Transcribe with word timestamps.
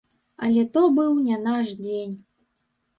Але 0.47 0.63
то 0.77 0.81
быў 0.97 1.11
не 1.27 1.37
наш 1.47 1.77
дзень. 1.85 2.21